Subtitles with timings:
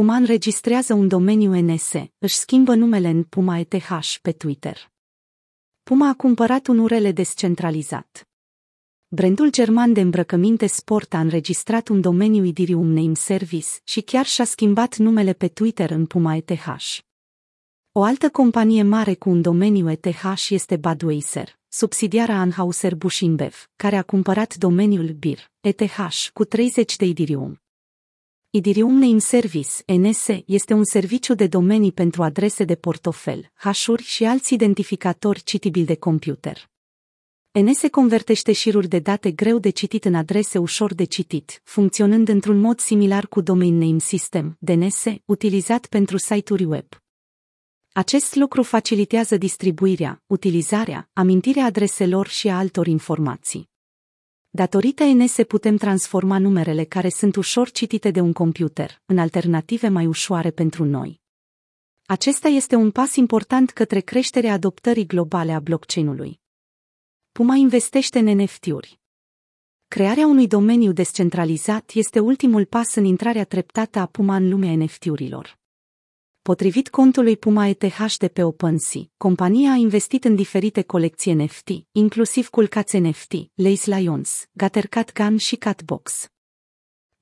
[0.00, 4.92] Puma înregistrează un domeniu NS, își schimbă numele în Puma ETH pe Twitter.
[5.82, 8.28] Puma a cumpărat un URL descentralizat.
[9.08, 14.44] Brandul german de îmbrăcăminte sport a înregistrat un domeniu Ethereum Name Service și chiar și-a
[14.44, 16.98] schimbat numele pe Twitter în Puma ETH.
[17.92, 24.02] O altă companie mare cu un domeniu ETH este Budweiser, subsidiara Anheuser-Busch InBev, care a
[24.02, 27.60] cumpărat domeniul BIR, ETH, cu 30 de Ethereum.
[28.52, 34.24] Ethereum Name Service, NS, este un serviciu de domenii pentru adrese de portofel, hașuri și
[34.24, 36.70] alți identificatori citibili de computer.
[37.50, 42.60] NS convertește șiruri de date greu de citit în adrese ușor de citit, funcționând într-un
[42.60, 46.86] mod similar cu Domain Name System, DNS, utilizat pentru site-uri web.
[47.92, 53.68] Acest lucru facilitează distribuirea, utilizarea, amintirea adreselor și a altor informații.
[54.52, 60.06] Datorită NS putem transforma numerele care sunt ușor citite de un computer în alternative mai
[60.06, 61.20] ușoare pentru noi.
[62.06, 66.40] Acesta este un pas important către creșterea adoptării globale a blockchain-ului.
[67.32, 69.00] Puma investește în NFT-uri.
[69.88, 75.59] Crearea unui domeniu descentralizat este ultimul pas în intrarea treptată a Puma în lumea NFT-urilor.
[76.42, 82.48] Potrivit contului Puma ETH de pe OpenSea, compania a investit în diferite colecții NFT, inclusiv
[82.48, 86.28] culcați NFT, Lace Lions, Gattercat Gun și Catbox.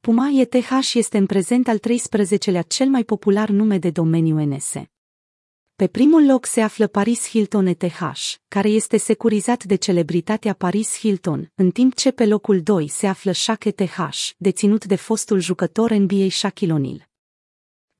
[0.00, 4.72] Puma ETH este în prezent al 13-lea cel mai popular nume de domeniu NS.
[5.76, 8.00] Pe primul loc se află Paris Hilton ETH,
[8.48, 13.32] care este securizat de celebritatea Paris Hilton, în timp ce pe locul 2 se află
[13.32, 13.98] Shaq ETH,
[14.36, 17.07] deținut de fostul jucător NBA Shaquille O'Neal.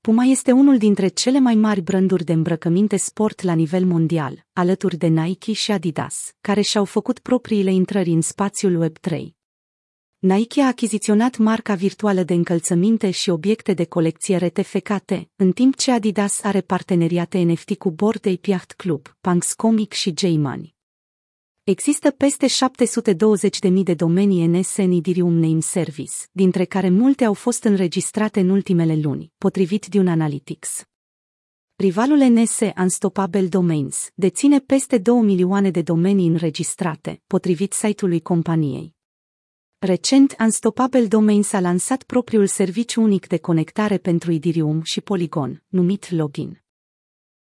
[0.01, 4.97] Puma este unul dintre cele mai mari branduri de îmbrăcăminte sport la nivel mondial, alături
[4.97, 9.37] de Nike și Adidas, care și-au făcut propriile intrări în spațiul Web3.
[10.19, 15.91] Nike a achiziționat marca virtuală de încălțăminte și obiecte de colecție RTFKT, în timp ce
[15.91, 20.78] Adidas are parteneriate NFT cu Bored Ape Yacht Club, Punks Comic și J-Money.
[21.69, 22.47] Există peste
[23.71, 28.49] 720.000 de domenii NS în Ethereum Name Service, dintre care multe au fost înregistrate în
[28.49, 30.85] ultimele luni, potrivit Dune Analytics.
[31.77, 38.95] Rivalul NS Unstoppable Domains deține peste 2 milioane de domenii înregistrate, potrivit site-ului companiei.
[39.79, 46.11] Recent, Unstoppable Domains a lansat propriul serviciu unic de conectare pentru Ethereum și Polygon, numit
[46.11, 46.63] Login.